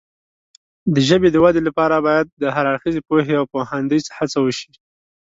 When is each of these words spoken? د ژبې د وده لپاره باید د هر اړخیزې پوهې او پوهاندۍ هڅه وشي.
د 0.93 0.95
ژبې 1.09 1.29
د 1.31 1.37
وده 1.45 1.61
لپاره 1.67 1.95
باید 2.05 2.27
د 2.41 2.43
هر 2.55 2.65
اړخیزې 2.71 3.01
پوهې 3.09 3.33
او 3.39 3.45
پوهاندۍ 3.53 3.99
هڅه 4.17 4.37
وشي. 4.41 4.71